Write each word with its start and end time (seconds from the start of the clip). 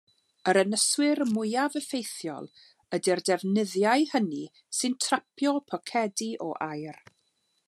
Yr 0.51 0.57
ynyswyr 0.61 1.19
mwyaf 1.33 1.75
effeithiol 1.81 2.49
ydy'r 2.99 3.23
defnyddiau 3.29 4.09
hynny 4.15 4.43
sy'n 4.79 4.97
trapio 5.09 5.57
pocedi 5.71 6.35
o 6.49 6.53
aer. 6.73 7.03